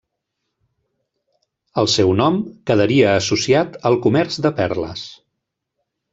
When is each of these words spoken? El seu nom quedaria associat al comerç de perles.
El 1.81 1.89
seu 1.97 2.13
nom 2.21 2.39
quedaria 2.71 3.13
associat 3.19 3.79
al 3.91 4.01
comerç 4.07 4.41
de 4.47 4.55
perles. 4.63 5.07